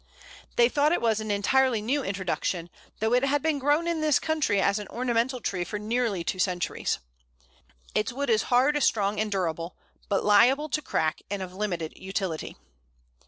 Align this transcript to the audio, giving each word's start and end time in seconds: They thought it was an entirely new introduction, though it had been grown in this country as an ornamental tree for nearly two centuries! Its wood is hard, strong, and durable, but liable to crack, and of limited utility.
They 0.55 0.67
thought 0.67 0.91
it 0.93 0.99
was 0.99 1.19
an 1.19 1.29
entirely 1.29 1.79
new 1.79 2.03
introduction, 2.03 2.71
though 2.99 3.13
it 3.13 3.23
had 3.23 3.43
been 3.43 3.59
grown 3.59 3.87
in 3.87 4.01
this 4.01 4.17
country 4.17 4.59
as 4.59 4.79
an 4.79 4.87
ornamental 4.87 5.39
tree 5.39 5.63
for 5.63 5.77
nearly 5.77 6.23
two 6.23 6.39
centuries! 6.39 6.97
Its 7.93 8.11
wood 8.11 8.31
is 8.31 8.41
hard, 8.49 8.81
strong, 8.81 9.19
and 9.19 9.31
durable, 9.31 9.77
but 10.09 10.25
liable 10.25 10.69
to 10.69 10.81
crack, 10.81 11.21
and 11.29 11.43
of 11.43 11.53
limited 11.53 11.93
utility. 11.95 12.57